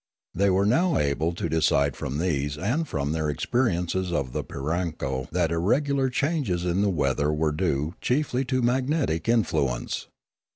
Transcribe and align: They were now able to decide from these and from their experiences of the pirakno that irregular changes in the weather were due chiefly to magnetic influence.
They 0.33 0.49
were 0.49 0.65
now 0.65 0.97
able 0.97 1.31
to 1.33 1.47
decide 1.47 1.95
from 1.95 2.17
these 2.17 2.57
and 2.57 2.87
from 2.87 3.11
their 3.11 3.29
experiences 3.29 4.11
of 4.11 4.31
the 4.33 4.43
pirakno 4.43 5.29
that 5.29 5.51
irregular 5.51 6.09
changes 6.09 6.65
in 6.65 6.81
the 6.81 6.89
weather 6.89 7.31
were 7.31 7.51
due 7.51 7.93
chiefly 8.01 8.43
to 8.45 8.63
magnetic 8.63 9.29
influence. 9.29 10.07